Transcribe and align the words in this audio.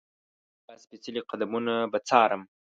هغه 0.65 0.75
سپېڅلي 0.83 1.21
قدمونه 1.29 1.73
به 1.91 1.99
څارم. 2.07 2.41